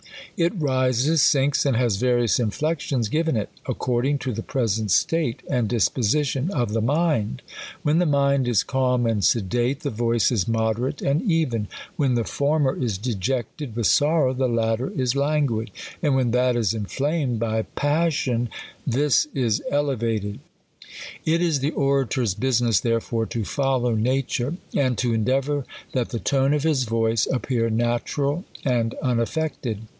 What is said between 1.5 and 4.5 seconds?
and has various inflections given it, according to the